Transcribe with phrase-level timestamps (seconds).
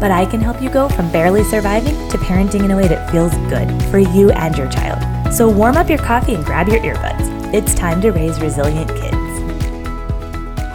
[0.00, 3.10] but I can help you go from barely surviving to parenting in a way that
[3.10, 5.34] feels good for you and your child.
[5.34, 7.54] So warm up your coffee and grab your earbuds.
[7.54, 9.16] It's time to raise resilient kids.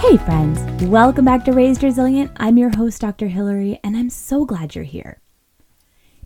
[0.02, 2.32] Hey, friends, welcome back to Raised Resilient.
[2.38, 3.28] I'm your host, Dr.
[3.28, 5.20] Hillary, and I'm so glad you're here.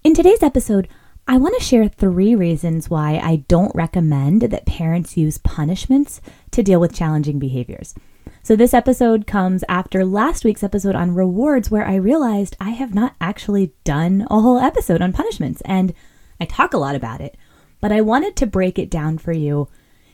[0.04, 0.88] In today's episode,
[1.28, 6.22] I want to share three reasons why I don't recommend that parents use punishments
[6.52, 7.96] to deal with challenging behaviors.
[8.46, 12.94] So, this episode comes after last week's episode on rewards, where I realized I have
[12.94, 15.64] not actually done a whole episode on punishments.
[15.66, 15.96] And
[16.40, 17.38] I talk a lot about it,
[17.82, 19.68] but I wanted to break it down for you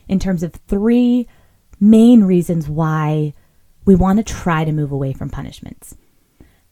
[0.08, 1.28] in terms of three
[1.78, 3.34] main reasons why
[3.84, 5.94] we want to try to move away from punishments.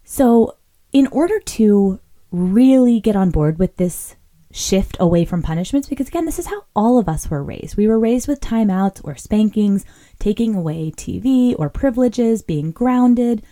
[0.03, 0.57] So,
[0.95, 2.01] in order to
[2.33, 4.17] really get on board with this
[4.53, 7.77] shift away from punishments because again this is how all of us were raised.
[7.77, 9.85] We were raised with timeouts or spankings
[10.19, 13.45] taking away tv or privileges being grounded.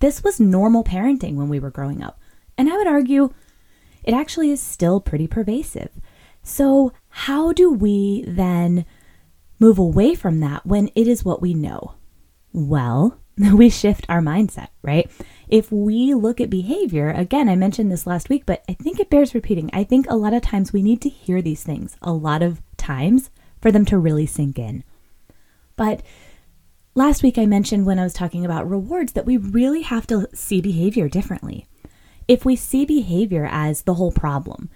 [0.00, 2.18] This was normal parenting when we were growing up.
[2.56, 3.32] And i would argue
[4.02, 5.90] it actually is still pretty pervasive.
[6.42, 8.86] So how do we then
[9.58, 11.94] move away from that when it is what we know?
[12.52, 13.20] Well
[13.52, 15.10] we shift our mindset right
[15.48, 19.10] if we look at behavior, again, I mentioned this last week, but I think it
[19.10, 19.70] bears repeating.
[19.72, 22.60] I think a lot of times we need to hear these things a lot of
[22.76, 24.82] times for them to really sink in.
[25.76, 26.02] But
[26.94, 30.28] last week I mentioned when I was talking about rewards that we really have to
[30.34, 31.66] see behavior differently.
[32.26, 34.68] If we see behavior as the whole problem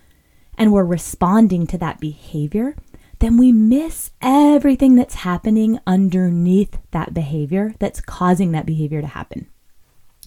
[0.57, 2.77] and we're responding to that behavior,
[3.21, 9.47] then we miss everything that's happening underneath that behavior that's causing that behavior to happen.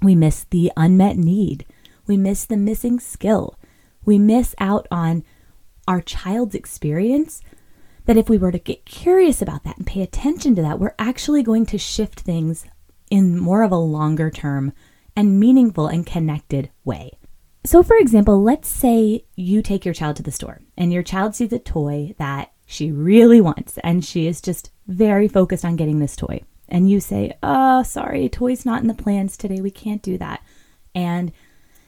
[0.02, 1.66] We miss the unmet need.
[2.06, 3.58] We miss the missing skill.
[4.06, 5.24] We miss out on
[5.88, 7.42] our child's experience.
[8.06, 10.96] That if we were to get curious about that and pay attention to that, we're
[11.00, 12.66] actually going to shift things
[13.10, 14.74] in more of a longer term
[15.16, 17.14] and meaningful and connected way.
[17.66, 21.34] So, for example, let's say you take your child to the store and your child
[21.34, 26.00] sees a toy that she really wants and she is just very focused on getting
[26.00, 26.42] this toy
[26.74, 29.62] and you say, Oh, sorry, toy's not in the plans today.
[29.62, 30.44] We can't do that.
[30.96, 31.32] And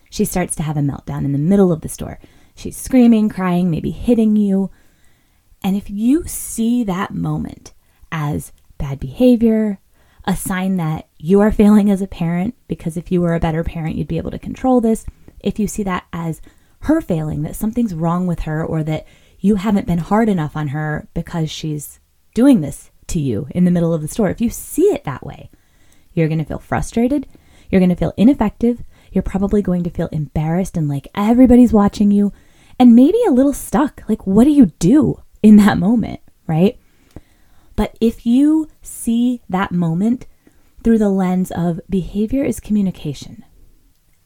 [0.10, 2.20] she starts to have a meltdown in the middle of the store.
[2.56, 4.70] She's screaming, crying, maybe hitting you.
[5.64, 7.74] And if you see that moment
[8.12, 9.80] as bad behavior,
[10.26, 13.64] a sign that you are failing as a parent, because if you were a better
[13.64, 15.06] parent, you'd be able to control this.
[15.40, 16.42] If you see that as
[16.82, 19.08] her failing, that something's wrong with her, or that
[19.46, 22.00] you haven't been hard enough on her because she's
[22.34, 24.32] doing this to you in the middle of the store.
[24.32, 25.52] If you see it that way,
[26.14, 27.28] you're going to feel frustrated.
[27.70, 28.82] You're going to feel ineffective.
[29.12, 32.34] You're probably going to feel embarrassed and like everybody's watching you
[32.80, 34.02] and maybe a little stuck.
[34.10, 36.80] Like, what do you do in that moment, right?
[37.76, 40.26] But if you see that moment
[40.84, 43.46] through the lens of behavior is communication,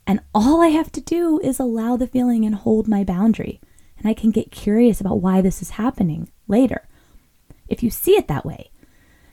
[0.07, 3.59] and all I have to do is allow the feeling and hold my boundary,
[4.00, 6.88] and I can get curious about why this is happening later.
[7.68, 8.72] If you see it that way,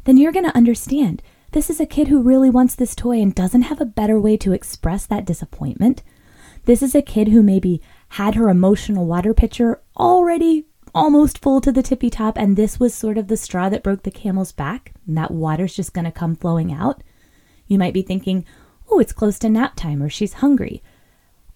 [0.04, 1.22] then you're going to understand
[1.53, 4.37] this is a kid who really wants this toy and doesn't have a better way
[4.38, 6.03] to express that disappointment.
[6.65, 11.71] This is a kid who maybe had her emotional water pitcher already almost full to
[11.71, 14.94] the tippy top, and this was sort of the straw that broke the camel's back,
[15.06, 17.03] and that water's just going to come flowing out.
[17.66, 18.47] You might be thinking,
[18.91, 20.83] oh, it's close to nap time or she's hungry.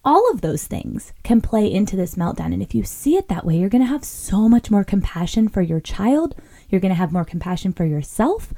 [0.05, 2.55] All of those things can play into this meltdown.
[2.55, 5.49] And if you see it that way, you're going to have so much more compassion
[5.49, 6.35] for your child
[6.71, 8.55] you're going to have more compassion for yourself,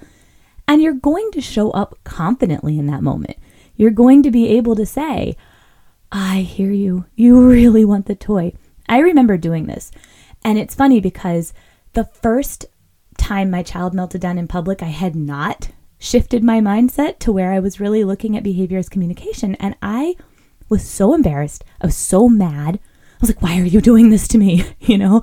[0.68, 3.36] and you're going to show up confidently in that moment.
[3.74, 5.36] You're going to be able to say,
[6.12, 7.06] I hear you.
[7.14, 8.52] You really want the toy.
[8.88, 9.90] I remember doing this.
[10.44, 11.54] And it's funny because
[11.94, 12.66] the first
[13.16, 17.52] time my child melted down in public, I had not shifted my mindset to where
[17.52, 19.54] I was really looking at behavior as communication.
[19.54, 20.16] And I
[20.72, 21.64] was so embarrassed.
[21.80, 22.76] I was so mad.
[22.76, 24.64] I was like, why are you doing this to me?
[24.80, 25.22] You know?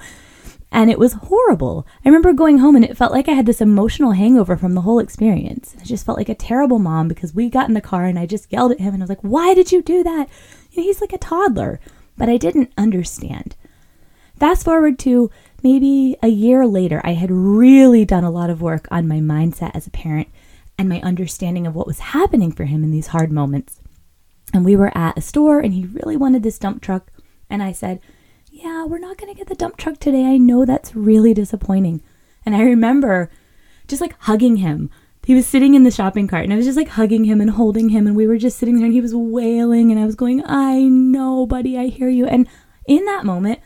[0.71, 1.87] and it was horrible.
[2.05, 4.81] I remember going home and it felt like I had this emotional hangover from the
[4.81, 5.75] whole experience.
[5.79, 8.25] I just felt like a terrible mom because we got in the car and I
[8.25, 10.29] just yelled at him and I was like, "Why did you do that?"
[10.69, 11.79] He's like a toddler,
[12.17, 13.55] but I didn't understand.
[14.39, 15.31] Fast forward to
[15.63, 19.71] maybe a year later, I had really done a lot of work on my mindset
[19.73, 20.27] as a parent
[20.77, 23.78] and my understanding of what was happening for him in these hard moments.
[24.53, 27.11] And we were at a store and he really wanted this dump truck
[27.49, 27.99] And I said,
[28.51, 30.25] Yeah, we're not going to get the dump truck today.
[30.25, 32.01] I know that's really disappointing.
[32.45, 33.29] And I remember
[33.87, 34.89] just like hugging him.
[35.25, 37.51] He was sitting in the shopping cart and I was just like hugging him and
[37.51, 38.07] holding him.
[38.07, 39.91] And we were just sitting there and he was wailing.
[39.91, 42.25] And I was going, I know, buddy, I hear you.
[42.25, 42.47] And
[42.87, 43.59] in that moment,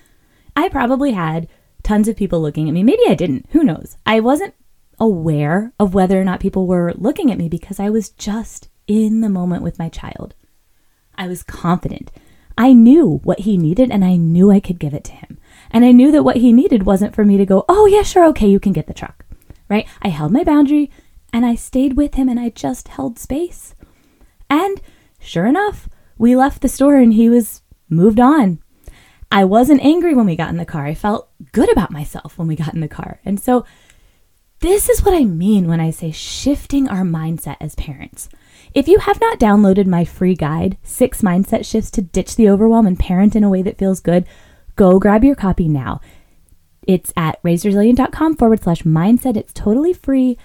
[0.55, 1.47] I probably had
[1.81, 2.83] tons of people looking at me.
[2.83, 3.45] Maybe I didn't.
[3.51, 3.97] Who knows?
[4.05, 4.55] I wasn't
[4.99, 9.21] aware of whether or not people were looking at me because I was just in
[9.21, 10.35] the moment with my child.
[11.15, 12.11] I was confident.
[12.57, 15.37] I knew what he needed and I knew I could give it to him.
[15.71, 18.25] And I knew that what he needed wasn't for me to go, oh, yeah, sure,
[18.27, 19.25] okay, you can get the truck,
[19.69, 19.87] right?
[20.01, 20.91] I held my boundary
[21.31, 23.73] and I stayed with him and I just held space.
[24.49, 24.79] And
[25.19, 28.59] sure enough, we left the store and he was moved on.
[29.31, 30.85] I wasn't angry when we got in the car.
[30.85, 33.19] I felt good about myself when we got in the car.
[33.25, 33.65] And so,
[34.59, 38.29] this is what I mean when I say shifting our mindset as parents.
[38.73, 42.87] If you have not downloaded my free guide, Six Mindset Shifts to Ditch the Overwhelm
[42.87, 44.25] and Parent in a Way That Feels Good,
[44.75, 46.01] go grab your copy now.
[46.87, 49.37] It's at raisedresilient.com forward slash mindset.
[49.37, 50.39] It's totally free.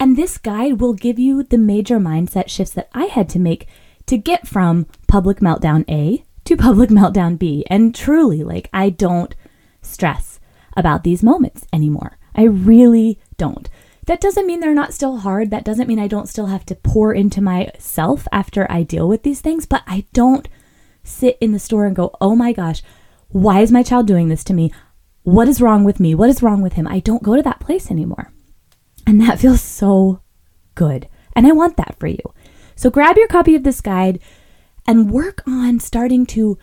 [0.00, 3.68] And this guide will give you the major mindset shifts that I had to make
[4.06, 7.64] to get from public meltdown A to public meltdown B.
[7.70, 9.36] And truly, like, I don't
[9.82, 10.40] stress
[10.76, 12.18] about these moments anymore.
[12.34, 13.68] I really don't.
[14.08, 15.50] That doesn't mean they're not still hard.
[15.50, 19.22] That doesn't mean I don't still have to pour into myself after I deal with
[19.22, 20.48] these things, but I don't
[21.04, 22.82] sit in the store and go, oh my gosh,
[23.28, 24.72] why is my child doing this to me?
[25.24, 26.14] What is wrong with me?
[26.14, 26.88] What is wrong with him?
[26.88, 28.32] I don't go to that place anymore.
[29.06, 30.22] And that feels so
[30.74, 31.06] good.
[31.36, 32.22] And I want that for you.
[32.76, 34.20] So grab your copy of this guide
[34.86, 36.56] and work on starting to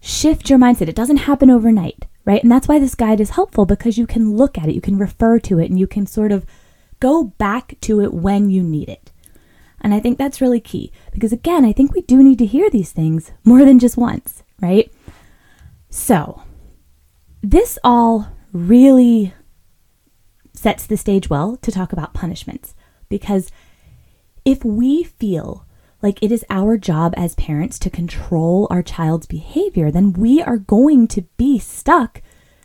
[0.00, 0.88] shift your mindset.
[0.88, 2.42] It doesn't happen overnight, right?
[2.42, 4.98] And that's why this guide is helpful because you can look at it, you can
[4.98, 6.44] refer to it, and you can sort of
[7.00, 9.12] go back to it when you need it.
[9.80, 12.68] And I think that's really key because, again, I think we do need to hear
[12.68, 14.92] these things more than just once, right?
[15.88, 16.42] So,
[17.42, 19.32] this all really
[20.52, 22.74] sets the stage well to talk about punishments
[23.08, 23.50] because
[24.44, 25.64] if we feel
[26.02, 30.56] like it is our job as parents to control our child's behavior, then we are
[30.56, 32.22] going to be stuck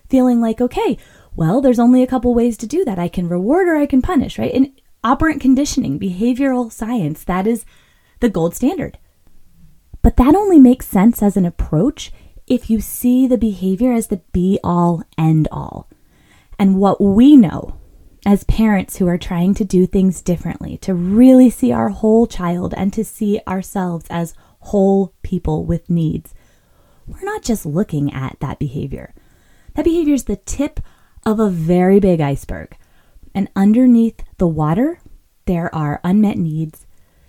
[0.09, 0.97] feeling like, okay,
[1.35, 2.99] well, there's only a couple ways to do that.
[2.99, 4.53] I can reward or I can punish, right?
[4.53, 4.73] In
[5.03, 7.65] operant conditioning, behavioral science, that is
[8.19, 8.97] the gold standard.
[10.01, 12.11] But that only makes sense as an approach
[12.47, 15.89] if you see the behavior as the be all end all.
[16.57, 17.79] And what we know
[18.25, 22.73] as parents who are trying to do things differently, to really see our whole child
[22.75, 26.33] and to see ourselves as whole people with needs,
[27.05, 29.13] we're not just looking at that behavior.
[29.75, 30.79] That behavior is the tip
[31.25, 32.75] of a very big iceberg.
[33.33, 34.99] And underneath the water,
[35.45, 36.85] there are unmet needs,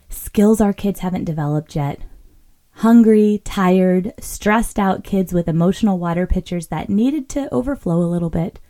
[0.08, 2.00] skills our kids haven't developed yet,
[2.76, 8.30] hungry, tired, stressed out kids with emotional water pitchers that needed to overflow a little
[8.30, 8.60] bit.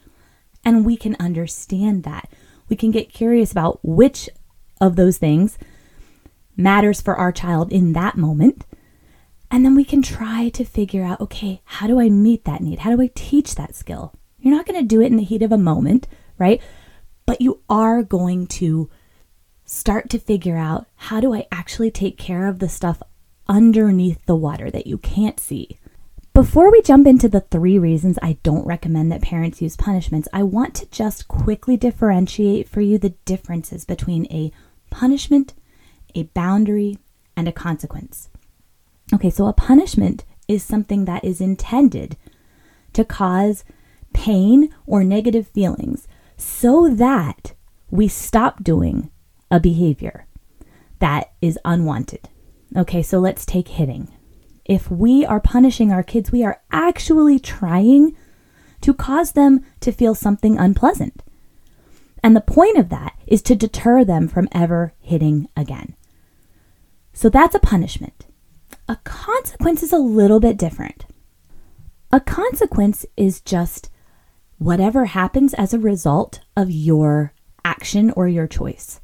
[0.64, 2.30] And we can understand that.
[2.68, 4.28] We can get curious about which
[4.80, 5.58] of those things
[6.56, 8.64] matters for our child in that moment.
[9.50, 12.80] And then we can try to figure out okay, how do I meet that need?
[12.80, 14.14] How do I teach that skill?
[14.46, 16.06] You're not going to do it in the heat of a moment,
[16.38, 16.62] right?
[17.26, 18.88] But you are going to
[19.64, 23.02] start to figure out how do I actually take care of the stuff
[23.48, 25.80] underneath the water that you can't see.
[26.32, 30.44] Before we jump into the three reasons I don't recommend that parents use punishments, I
[30.44, 34.52] want to just quickly differentiate for you the differences between a
[34.90, 35.54] punishment,
[36.14, 36.98] a boundary,
[37.36, 38.28] and a consequence.
[39.12, 42.16] Okay, so a punishment is something that is intended
[42.92, 43.64] to cause
[44.16, 46.08] pain or negative feelings
[46.38, 47.52] so that
[47.90, 49.10] we stop doing
[49.50, 50.26] a behavior
[51.00, 52.30] that is unwanted.
[52.74, 54.08] Okay, so let's take hitting.
[54.64, 58.16] If we are punishing our kids, we are actually trying
[58.80, 61.22] to cause them to feel something unpleasant.
[62.22, 65.94] And the point of that is to deter them from ever hitting again.
[67.12, 68.26] So that's a punishment.
[68.88, 71.04] A consequence is a little bit different.
[72.10, 73.90] A consequence is just
[74.58, 77.32] whatever happens as a result of your
[77.64, 79.00] action or your choice.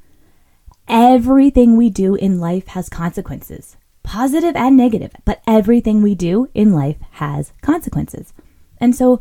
[0.89, 6.73] Everything we do in life has consequences, positive and negative, but everything we do in
[6.73, 8.33] life has consequences.
[8.79, 9.21] And so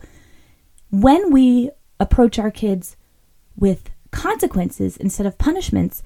[0.89, 1.69] when we
[1.99, 2.97] approach our kids
[3.55, 6.01] with consequences instead of punishments,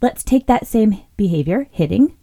[0.00, 2.16] let's take that same behavior, hitting,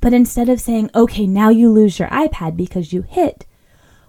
[0.00, 3.46] but instead of saying, okay, now you lose your iPad because you hit,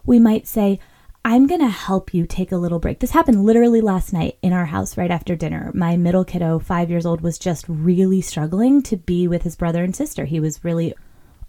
[0.06, 0.80] we might say,
[1.28, 3.00] I'm going to help you take a little break.
[3.00, 5.72] This happened literally last night in our house right after dinner.
[5.74, 9.84] My middle kiddo, five years old, was just really struggling to be with his brother
[9.84, 10.26] and sister.
[10.26, 10.94] He was really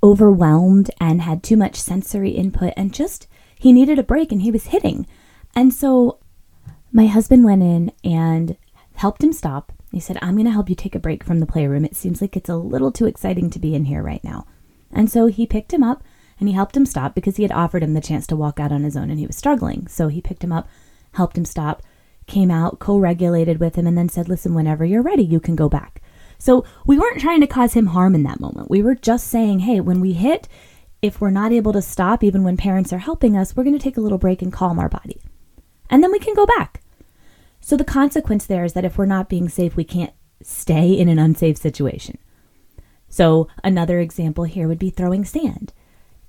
[0.02, 3.26] overwhelmed and had too much sensory input and just
[3.58, 5.06] he needed a break and he was hitting.
[5.54, 6.20] And so
[6.90, 8.56] my husband went in and
[8.94, 9.74] helped him stop.
[9.92, 11.84] He said, I'm going to help you take a break from the playroom.
[11.84, 14.46] It seems like it's a little too exciting to be in here right now.
[14.90, 16.02] And so he picked him up
[16.38, 18.72] and he helped him stop because he had offered him the chance to walk out
[18.72, 19.86] on his own and he was struggling.
[19.86, 20.68] So he picked him up,
[21.12, 21.82] helped him stop,
[22.26, 25.56] came out, co regulated with him, and then said, Listen, whenever you're ready, you can
[25.56, 26.02] go back.
[26.38, 28.70] So we weren't trying to cause him harm in that moment.
[28.70, 30.48] We were just saying, Hey, when we hit,
[31.02, 33.82] if we're not able to stop, even when parents are helping us, we're going to
[33.82, 35.20] take a little break and calm our body.
[35.88, 36.82] And then we can go back.
[37.60, 40.12] So the consequence there is that if we're not being safe, we can't
[40.42, 42.18] stay in an unsafe situation.
[43.08, 45.72] So another example here would be throwing sand.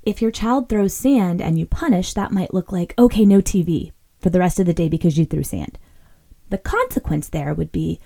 [0.08, 3.92] If your child throws sand and you punish, that might look like, okay, no TV
[4.22, 5.78] for the rest of the day because you threw sand.
[6.50, 8.00] The consequence there would be,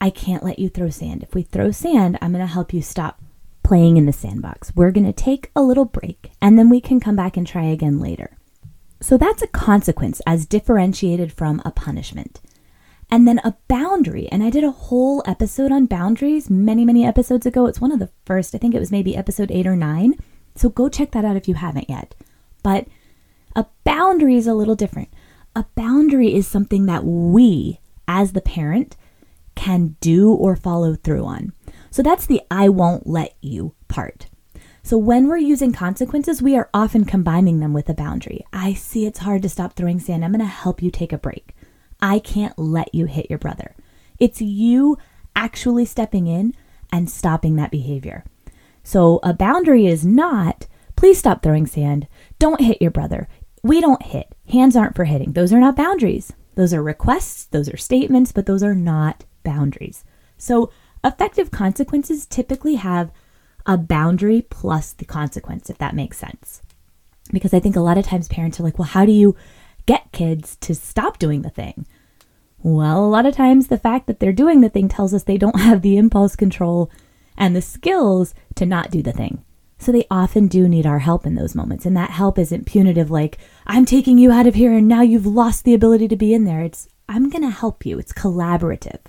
[0.00, 1.24] I can't let you throw sand.
[1.24, 3.20] If we throw sand, I'm going to help you stop
[3.64, 4.72] playing in the sandbox.
[4.76, 7.64] We're going to take a little break and then we can come back and try
[7.64, 8.38] again later.
[9.00, 12.40] So that's a consequence as differentiated from a punishment.
[13.10, 14.28] And then a boundary.
[14.28, 17.66] And I did a whole episode on boundaries many, many episodes ago.
[17.66, 20.14] It's one of the first, I think it was maybe episode eight or nine.
[20.56, 22.14] So go check that out if you haven't yet.
[22.62, 22.86] But
[23.54, 25.08] a boundary is a little different.
[25.54, 28.96] A boundary is something that we, as the parent,
[29.54, 31.52] can do or follow through on.
[31.90, 34.26] So that's the I won't let you part.
[34.82, 38.44] So when we're using consequences, we are often combining them with a boundary.
[38.52, 40.24] I see it's hard to stop throwing sand.
[40.24, 41.56] I'm going to help you take a break.
[42.00, 43.74] I can't let you hit your brother.
[44.18, 44.98] It's you
[45.34, 46.54] actually stepping in
[46.92, 48.24] and stopping that behavior.
[48.86, 52.06] So a boundary is not, please stop throwing sand.
[52.38, 53.28] Don't hit your brother.
[53.62, 54.34] We don't hit.
[54.48, 55.32] Hands aren't for hitting.
[55.32, 56.32] Those are not boundaries.
[56.54, 60.04] Those are requests, those are statements, but those are not boundaries.
[60.38, 60.70] So
[61.06, 63.12] Effective consequences typically have
[63.64, 66.62] a boundary plus the consequence, if that makes sense.
[67.32, 69.36] Because I think a lot of times parents are like, well, how do you
[69.86, 71.86] get kids to stop doing the thing?
[72.58, 75.38] Well, a lot of times the fact that they're doing the thing tells us they
[75.38, 76.90] don't have the impulse control
[77.36, 79.44] and the skills to not do the thing.
[79.78, 81.84] So they often do need our help in those moments.
[81.84, 85.26] And that help isn't punitive, like, I'm taking you out of here and now you've
[85.26, 86.62] lost the ability to be in there.
[86.62, 87.98] It's, I'm going to help you.
[87.98, 89.00] It's collaborative.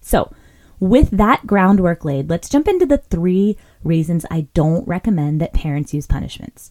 [0.00, 0.32] So,
[0.78, 5.94] with that groundwork laid, let's jump into the three reasons I don't recommend that parents
[5.94, 6.70] use punishments.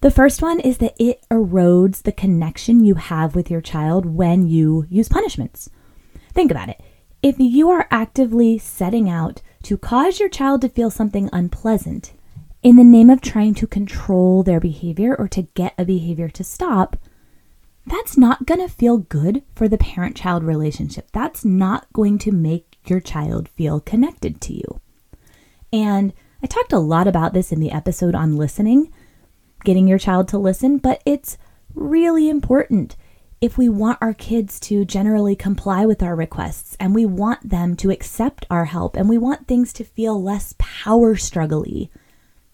[0.00, 4.48] The first one is that it erodes the connection you have with your child when
[4.48, 5.70] you use punishments.
[6.32, 6.80] Think about it.
[7.22, 12.12] If you are actively setting out to cause your child to feel something unpleasant
[12.62, 16.44] in the name of trying to control their behavior or to get a behavior to
[16.44, 16.96] stop,
[17.86, 21.08] that's not going to feel good for the parent child relationship.
[21.12, 24.80] That's not going to make your child feel connected to you.
[25.72, 28.92] And I talked a lot about this in the episode on listening,
[29.64, 31.38] getting your child to listen, but it's
[31.74, 32.94] really important
[33.42, 37.74] if we want our kids to generally comply with our requests and we want them
[37.74, 41.90] to accept our help and we want things to feel less power struggly.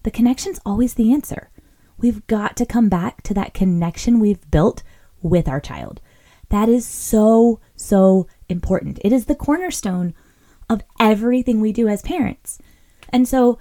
[0.04, 1.50] The connection's always the answer.
[1.98, 4.82] We've got to come back to that connection we've built
[5.20, 6.00] with our child.
[6.48, 8.98] That is so, so important.
[9.04, 10.14] It is the cornerstone
[10.70, 12.58] of everything we do as parents.
[13.10, 13.58] And so,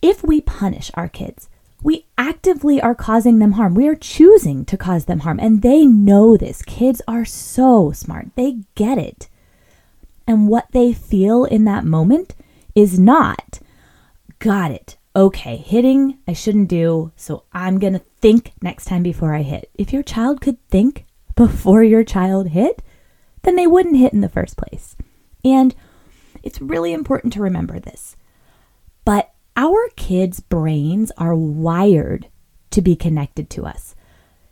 [0.00, 1.50] if we punish our kids,
[1.82, 3.74] we actively are causing them harm.
[3.74, 5.38] We are choosing to cause them harm.
[5.40, 6.62] And they know this.
[6.62, 9.28] Kids are so smart, they get it.
[10.26, 12.34] And what they feel in that moment
[12.74, 13.60] is not,
[14.38, 14.96] got it.
[15.16, 19.70] Okay, hitting I shouldn't do, so I'm to think next time before I hit.
[19.74, 22.82] If your child could think before your child hit,
[23.42, 24.96] then they wouldn't hit in the first place.
[25.44, 25.74] And
[26.42, 28.16] it's really important to remember this.
[29.04, 32.28] But our kids' brains are wired
[32.70, 33.96] to be connected to us.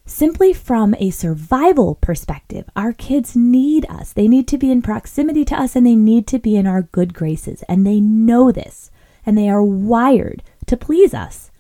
[0.05, 4.13] Simply from a survival perspective, our kids need us.
[4.13, 6.83] They need to be in proximity to us and they need to be in our
[6.83, 7.63] good graces.
[7.69, 8.91] And they know this
[9.25, 11.53] and they are wired to please us.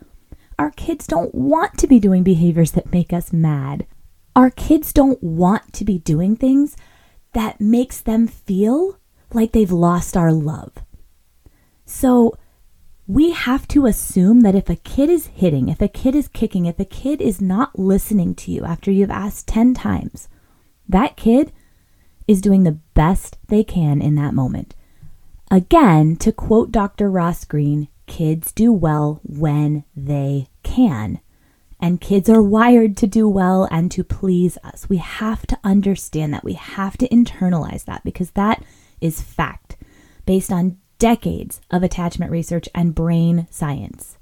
[0.59, 3.87] Our kids don't want to be doing behaviors that make us mad.
[4.35, 6.76] Our kids don't want to be doing things
[7.33, 8.99] that makes them feel
[9.33, 10.73] like they've lost our love.
[11.85, 12.37] So
[13.07, 16.67] we have to assume that if a kid is hitting, if a kid is kicking,
[16.67, 20.29] if a kid is not listening to you after you've asked 10 times,
[20.89, 21.53] that kid
[22.27, 24.75] is doing the best they can in that moment.
[25.51, 27.09] Again, to quote Dr.
[27.09, 31.21] Ross Greene, kids do well when they can.
[31.81, 34.89] And kids are wired to do well and to please us.
[34.89, 36.43] We have to understand that.
[36.43, 38.65] We have to internalize that because that
[39.01, 39.77] is fact
[40.25, 44.19] based on decades of attachment research and brain science.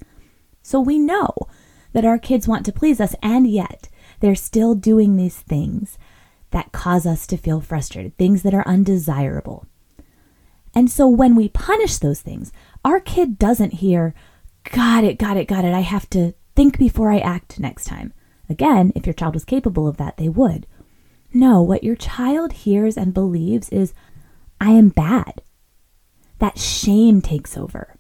[0.63, 1.33] So we know
[1.93, 3.89] that our kids want to please us, and yet
[4.21, 5.99] they're still doing these things
[6.51, 9.67] that cause us to feel frustrated, things that are undesirable.
[10.75, 12.53] And so when we punish those things,
[12.85, 14.15] our kid doesn't hear,
[14.73, 15.73] got it, got it, got it.
[15.73, 18.13] I have to think before I act next time.
[18.49, 20.67] Again, if your child was capable of that, they would.
[21.33, 23.95] No, what your child hears and believes is,
[24.61, 25.43] I am bad.
[26.45, 27.97] That shame takes over.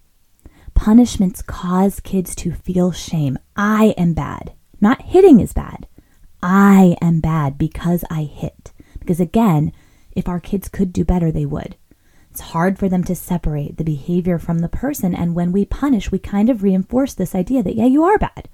[0.75, 3.39] Punishments cause kids to feel shame.
[3.57, 4.53] I am bad.
[4.83, 5.87] Not hitting is bad.
[6.43, 8.71] I am bad because I hit.
[8.99, 9.73] Because again,
[10.13, 11.77] if our kids could do better, they would.
[12.31, 15.15] It's hard for them to separate the behavior from the person.
[15.15, 18.51] And when we punish, we kind of reinforce this idea that, yeah, you are bad.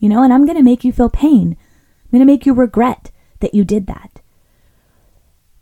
[0.00, 1.56] You know, and I'm going to make you feel pain.
[1.58, 4.20] I'm going to make you regret that you did that.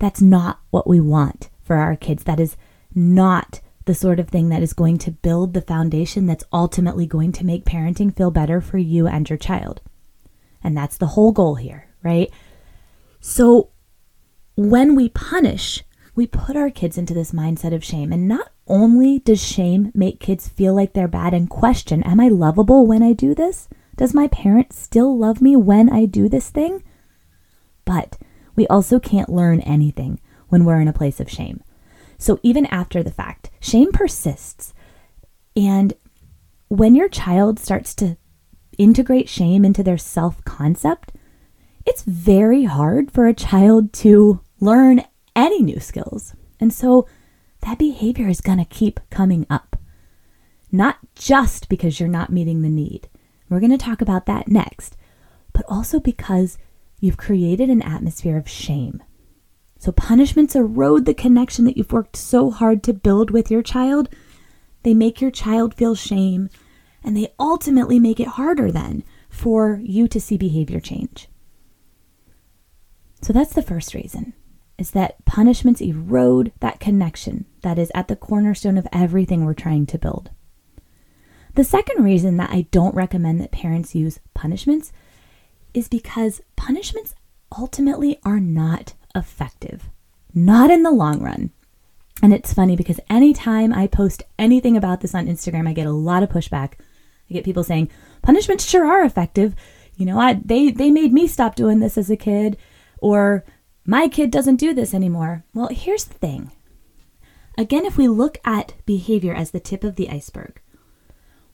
[0.00, 2.24] That's not what we want for our kids.
[2.24, 2.56] That is
[2.94, 7.32] not the sort of thing that is going to build the foundation that's ultimately going
[7.32, 9.80] to make parenting feel better for you and your child.
[10.62, 12.30] And that's the whole goal here, right?
[13.20, 13.70] So
[14.56, 15.82] when we punish,
[16.14, 18.12] we put our kids into this mindset of shame.
[18.12, 22.28] And not only does shame make kids feel like they're bad and question, Am I
[22.28, 23.68] lovable when I do this?
[23.96, 26.82] Does my parent still love me when I do this thing?
[27.84, 28.18] But
[28.54, 31.62] we also can't learn anything when we're in a place of shame.
[32.20, 34.74] So even after the fact, shame persists.
[35.56, 35.94] And
[36.68, 38.18] when your child starts to
[38.76, 41.12] integrate shame into their self concept,
[41.86, 45.02] it's very hard for a child to learn
[45.34, 46.34] any new skills.
[46.60, 47.08] And so
[47.62, 49.76] that behavior is going to keep coming up.
[50.70, 53.08] Not just because you're not meeting the need.
[53.48, 54.94] We're going to talk about that next,
[55.54, 56.58] but also because
[57.00, 59.02] you've created an atmosphere of shame.
[59.80, 64.10] So punishments erode the connection that you've worked so hard to build with your child.
[64.82, 66.50] They make your child feel shame,
[67.02, 71.28] and they ultimately make it harder then for you to see behavior change.
[73.22, 74.34] So that's the first reason
[74.76, 79.86] is that punishments erode that connection that is at the cornerstone of everything we're trying
[79.86, 80.30] to build.
[81.54, 84.92] The second reason that I don't recommend that parents use punishments
[85.72, 87.14] is because punishments
[87.58, 89.90] ultimately are not effective,
[90.34, 91.50] not in the long run.
[92.22, 95.92] And it's funny because anytime I post anything about this on Instagram, I get a
[95.92, 96.74] lot of pushback.
[97.30, 97.90] I get people saying,
[98.22, 99.54] punishments sure are effective.
[99.96, 102.58] You know, I, they, they made me stop doing this as a kid.
[102.98, 103.44] Or
[103.86, 105.44] my kid doesn't do this anymore.
[105.54, 106.52] Well, here's the thing.
[107.56, 110.60] Again, if we look at behavior as the tip of the iceberg,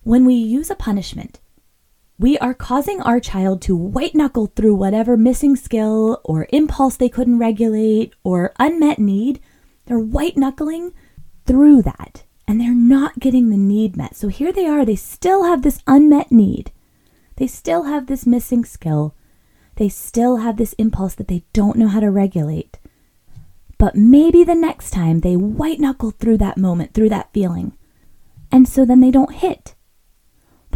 [0.03, 1.41] when we use a punishment,
[2.19, 7.09] we are causing our child to white knuckle through whatever missing skill or impulse they
[7.09, 9.41] couldn't regulate or unmet need.
[9.85, 10.93] They're white knuckling
[11.45, 14.17] through that and they're not getting the need met.
[14.17, 16.73] So here they are, they still have this unmet need.
[17.37, 19.15] They still have this missing skill
[19.77, 22.79] they still have this impulse that they don't know how to regulate.
[23.79, 27.77] But maybe the next time they white knuckle through that moment, through that feeling.
[28.51, 29.75] And so then they don't hit.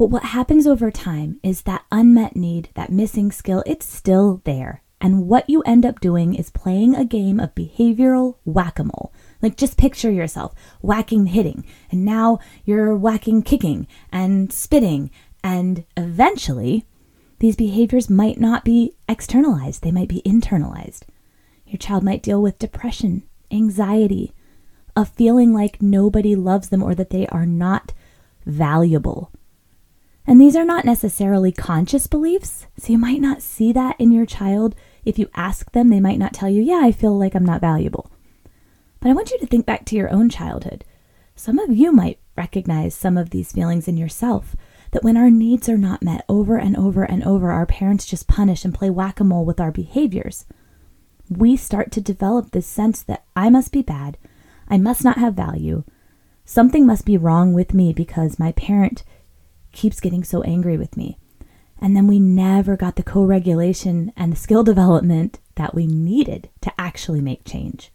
[0.00, 4.82] But what happens over time is that unmet need, that missing skill, it's still there.
[4.98, 9.12] And what you end up doing is playing a game of behavioral whack a mole.
[9.42, 15.10] Like, just picture yourself whacking, hitting, and now you're whacking, kicking, and spitting.
[15.44, 16.86] And eventually,
[17.40, 21.02] these behaviors might not be externalized, they might be internalized.
[21.66, 24.32] Your child might deal with depression, anxiety,
[24.96, 27.92] a feeling like nobody loves them or that they are not
[28.46, 29.30] valuable.
[30.30, 34.26] And these are not necessarily conscious beliefs, so you might not see that in your
[34.26, 34.76] child.
[35.04, 37.60] If you ask them, they might not tell you, Yeah, I feel like I'm not
[37.60, 38.12] valuable.
[39.00, 40.84] But I want you to think back to your own childhood.
[41.34, 44.54] Some of you might recognize some of these feelings in yourself
[44.92, 48.28] that when our needs are not met over and over and over, our parents just
[48.28, 50.46] punish and play whack a mole with our behaviors.
[51.28, 54.16] We start to develop this sense that I must be bad,
[54.68, 55.82] I must not have value,
[56.44, 59.02] something must be wrong with me because my parent
[59.72, 61.18] keeps getting so angry with me.
[61.80, 66.50] And then we never got the co regulation and the skill development that we needed
[66.60, 67.90] to actually make change.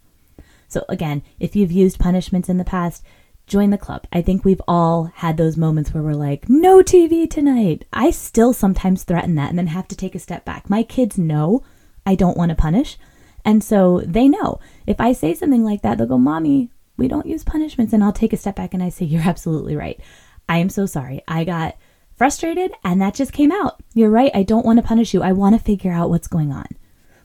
[0.67, 3.03] So, again, if you've used punishments in the past,
[3.47, 4.07] join the club.
[4.11, 7.85] I think we've all had those moments where we're like, no TV tonight.
[7.93, 10.69] I still sometimes threaten that and then have to take a step back.
[10.69, 11.63] My kids know
[12.05, 12.97] I don't want to punish.
[13.43, 17.27] And so they know if I say something like that, they'll go, Mommy, we don't
[17.27, 17.93] use punishments.
[17.93, 19.99] And I'll take a step back and I say, You're absolutely right.
[20.47, 21.21] I am so sorry.
[21.27, 21.75] I got
[22.15, 23.81] frustrated and that just came out.
[23.93, 24.31] You're right.
[24.33, 25.21] I don't want to punish you.
[25.21, 26.67] I want to figure out what's going on.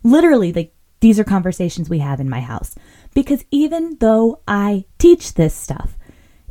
[0.02, 2.74] Literally, like these are conversations we have in my house.
[3.14, 5.96] Because even though I teach this stuff,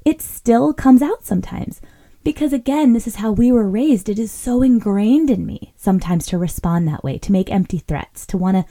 [0.06, 1.82] it still comes out sometimes
[2.24, 4.10] Because again, this is how we were raised.
[4.10, 8.26] It is so ingrained in me sometimes to respond that way, to make empty threats,
[8.28, 8.66] to want to,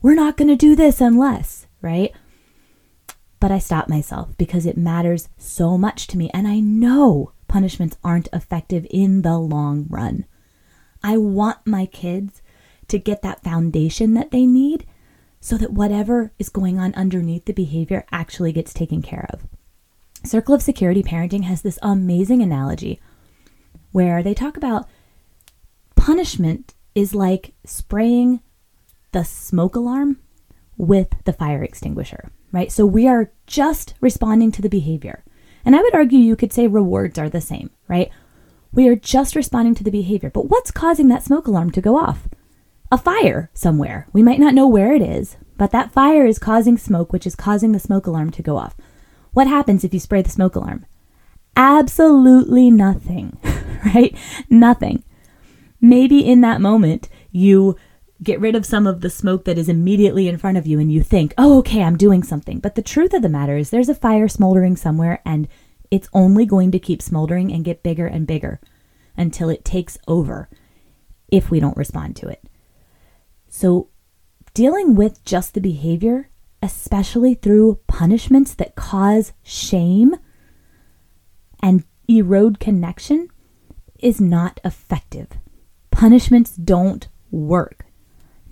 [0.00, 2.12] we're not going to do this unless, right?
[3.40, 6.30] But I stop myself because it matters so much to me.
[6.32, 10.24] And I know punishments aren't effective in the long run.
[11.04, 12.42] I want my kids
[12.88, 14.84] to get that foundation that they need
[15.40, 19.46] so that whatever is going on underneath the behavior actually gets taken care of.
[20.24, 23.00] Circle of Security Parenting has this amazing analogy
[23.92, 24.88] where they talk about
[25.94, 28.40] punishment is like spraying
[29.12, 30.18] the smoke alarm
[30.76, 32.72] with the fire extinguisher, right?
[32.72, 35.22] So we are just responding to the behavior.
[35.64, 38.10] And I would argue you could say rewards are the same, right?
[38.72, 40.30] We are just responding to the behavior.
[40.30, 42.28] But what's causing that smoke alarm to go off?
[42.90, 44.08] A fire somewhere.
[44.12, 47.34] We might not know where it is, but that fire is causing smoke, which is
[47.34, 48.76] causing the smoke alarm to go off.
[49.32, 50.86] What happens if you spray the smoke alarm?
[51.56, 53.38] Absolutely nothing,
[53.94, 54.16] right?
[54.50, 55.04] Nothing.
[55.80, 57.76] Maybe in that moment, you
[58.22, 60.92] get rid of some of the smoke that is immediately in front of you and
[60.92, 62.58] you think, oh, okay, I'm doing something.
[62.58, 65.48] But the truth of the matter is, there's a fire smoldering somewhere and
[65.90, 68.60] it's only going to keep smoldering and get bigger and bigger
[69.16, 70.48] until it takes over
[71.28, 72.42] if we don't respond to it.
[73.48, 73.88] So,
[74.54, 76.30] dealing with just the behavior
[76.64, 80.16] especially through punishments that cause shame
[81.60, 83.28] and erode connection,
[83.98, 85.28] is not effective.
[85.90, 87.84] Punishments don't work.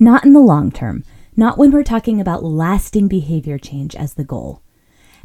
[0.02, 1.04] Not in the long term,
[1.36, 4.60] not when we're talking about lasting behavior change as the goal.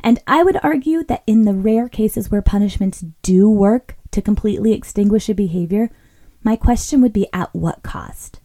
[0.01, 4.73] And I would argue that in the rare cases where punishments do work to completely
[4.73, 5.89] extinguish a behavior,
[6.43, 8.39] my question would be at what cost?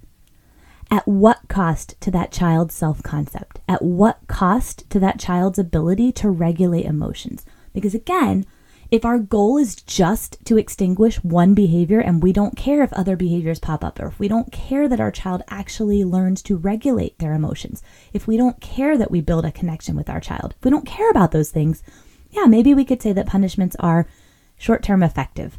[0.91, 3.61] At what cost to that child's self concept?
[3.69, 7.45] At what cost to that child's ability to regulate emotions?
[7.75, 8.47] Because again,
[8.93, 13.17] if our goal is just to extinguish one behavior and we don't care if other
[13.17, 17.19] behaviors pop up, or if we don't care that our child actually learns to regulate
[17.19, 20.65] their emotions, if we don't care that we build a connection with our child, if
[20.65, 21.83] we don't care about those things,
[22.31, 24.07] yeah, maybe we could say that punishments are
[24.57, 25.59] short term effective.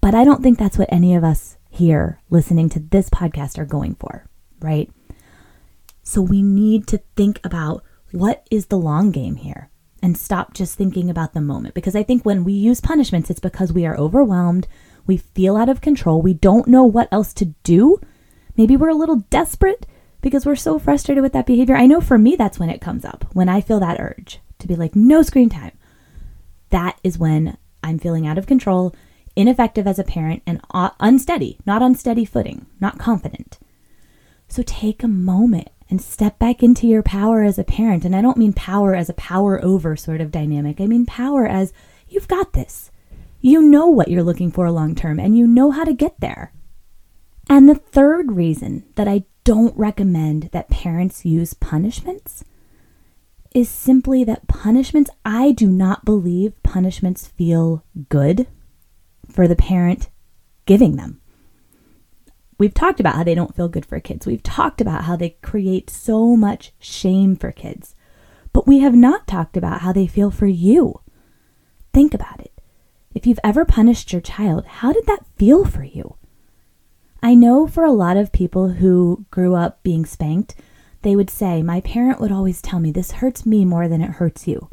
[0.00, 3.66] But I don't think that's what any of us here listening to this podcast are
[3.66, 4.28] going for
[4.60, 4.90] right?
[6.02, 9.70] So we need to think about what is the long game here
[10.02, 11.74] and stop just thinking about the moment.
[11.74, 14.66] Because I think when we use punishments, it's because we are overwhelmed,
[15.06, 18.00] we feel out of control, we don't know what else to do.
[18.56, 19.86] Maybe we're a little desperate
[20.20, 21.76] because we're so frustrated with that behavior.
[21.76, 24.66] I know for me, that's when it comes up, when I feel that urge to
[24.66, 25.72] be like, no screen time.
[26.70, 28.94] That is when I'm feeling out of control,
[29.36, 33.58] ineffective as a parent, and uh, unsteady, not on steady footing, not confident.
[34.48, 38.04] So take a moment and step back into your power as a parent.
[38.04, 41.46] And I don't mean power as a power over sort of dynamic, I mean power
[41.46, 41.72] as
[42.08, 42.90] you've got this.
[43.40, 46.52] You know what you're looking for long term and you know how to get there.
[47.48, 52.44] And the third reason that I don't recommend that parents use punishments
[53.54, 58.46] is simply that punishments, I do not believe punishments feel good
[59.30, 60.10] for the parent
[60.66, 61.20] giving them.
[62.58, 64.26] We've talked about how they don't feel good for kids.
[64.26, 67.94] We've talked about how they create so much shame for kids.
[68.52, 71.00] But we have not talked about how they feel for you.
[71.92, 72.52] Think about it.
[73.14, 76.16] If you've ever punished your child, how did that feel for you?
[77.22, 80.56] I know for a lot of people who grew up being spanked,
[81.02, 84.10] they would say, My parent would always tell me, this hurts me more than it
[84.10, 84.68] hurts you.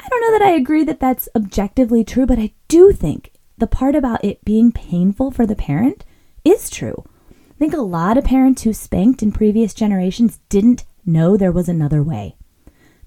[0.00, 3.66] I don't know that I agree that that's objectively true, but I do think the
[3.66, 6.04] part about it being painful for the parent
[6.48, 7.04] is true.
[7.30, 11.68] I think a lot of parents who spanked in previous generations didn't know there was
[11.68, 12.36] another way.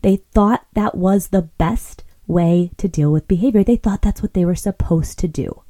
[0.01, 3.63] They thought that was the best way to deal with behavior.
[3.63, 5.63] They thought that's what they were supposed to do.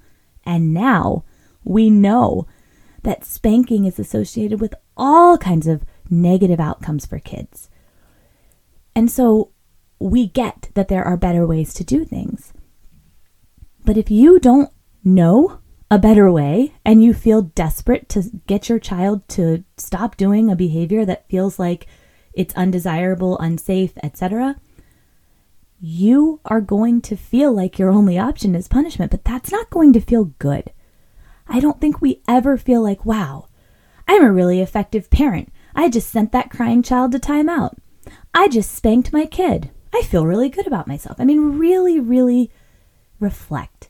[0.46, 1.24] And now
[1.64, 2.48] we know
[3.04, 7.70] that spanking is associated with all kinds of negative outcomes for kids.
[8.96, 9.52] And so
[10.00, 12.54] we get that there are better ways to do things.
[13.86, 14.72] But if you don't
[15.04, 15.61] know
[15.92, 20.56] a better way and you feel desperate to get your child to stop doing a
[20.56, 21.86] behavior that feels like
[22.34, 24.56] it's undesirable, unsafe, etc.,
[25.84, 29.92] you are going to feel like your only option is punishment, but that's not going
[29.92, 30.72] to feel good.
[31.48, 33.48] I don't think we ever feel like, wow,
[34.08, 35.52] I'm a really effective parent.
[35.76, 37.76] I just sent that crying child to timeout.
[38.34, 39.72] I just spanked my kid.
[39.94, 41.18] I feel really good about myself.
[41.20, 42.50] I mean, really, really
[43.20, 43.90] reflect.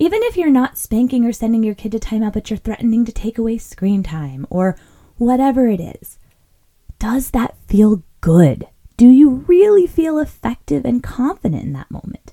[0.00, 3.12] Even if you're not spanking or sending your kid to timeout, but you're threatening to
[3.12, 4.74] take away screen time or
[5.18, 6.18] whatever it is,
[6.98, 8.66] does that feel good?
[8.96, 12.32] Do you really feel effective and confident in that moment?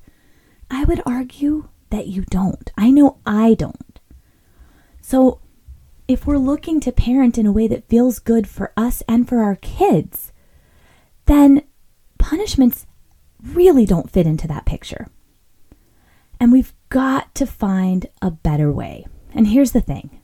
[0.72, 2.72] I would argue that you don't.
[2.78, 4.00] I know I don't.
[5.02, 5.42] So,
[6.08, 9.40] if we're looking to parent in a way that feels good for us and for
[9.40, 10.32] our kids,
[11.26, 11.64] then
[12.18, 12.86] punishments
[13.44, 15.08] really don't fit into that picture.
[16.40, 19.06] And we've got to find a better way.
[19.34, 20.20] And here's the thing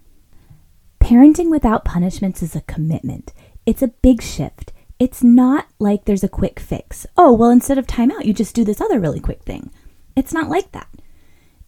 [0.99, 3.33] parenting without punishments is a commitment,
[3.65, 4.71] it's a big shift.
[4.99, 7.05] It's not like there's a quick fix.
[7.17, 9.69] Oh, well, instead of timeout, you just do this other really quick thing.
[10.15, 10.87] It's not like that.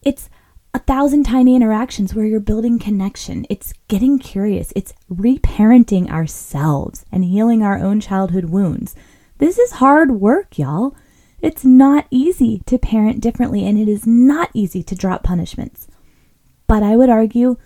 [0.04, 0.30] It's
[0.74, 3.46] a thousand tiny interactions where you're building connection.
[3.50, 4.72] It's getting curious.
[4.76, 8.96] It's reparenting ourselves and healing our own childhood wounds.
[9.40, 10.96] This is hard work, y'all.
[11.42, 15.88] It's not easy to parent differently, and it is not easy to drop punishments.
[16.68, 17.58] But I would argue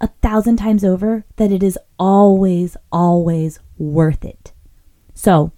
[0.00, 4.52] a thousand times over that it is always, always worth it.
[5.14, 5.52] So,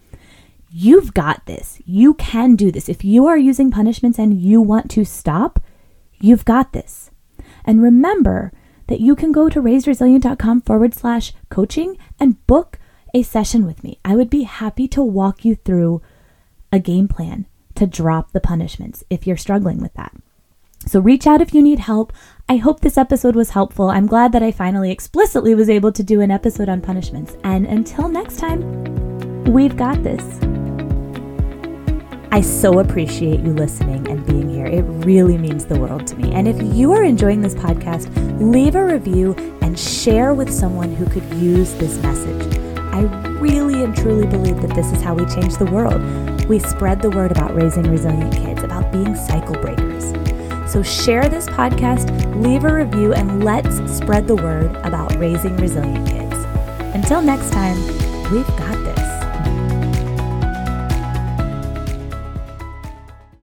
[0.71, 1.81] you've got this.
[1.85, 2.89] You can do this.
[2.89, 5.61] If you are using punishments and you want to stop,
[6.25, 7.11] You've got this.
[7.67, 8.51] And remember
[8.87, 12.79] that you can go to raisedresilient.com forward slash coaching and book
[13.13, 13.99] a session with me.
[14.07, 16.01] I would be happy to walk you through
[16.75, 20.13] a game plan to drop the punishments if you're struggling with that.
[20.87, 22.13] So reach out if you need help.
[22.49, 23.89] I hope this episode was helpful.
[23.91, 27.37] I'm glad that I finally explicitly was able to do an episode on punishments.
[27.43, 30.23] And until next time, we've got this.
[32.33, 34.67] I so appreciate you listening and being here.
[34.67, 36.33] It really means the world to me.
[36.33, 41.07] And if you are enjoying this podcast, leave a review and share with someone who
[41.07, 42.59] could use this message.
[42.93, 43.03] I
[43.39, 46.03] really and truly believe that this is how we change the world.
[46.49, 50.13] We spread the word about raising resilient kids, about being cycle breakers.
[50.71, 52.11] So share this podcast,
[52.43, 56.35] leave a review, and let's spread the word about raising resilient kids.
[56.95, 57.77] Until next time,
[58.31, 58.74] we've got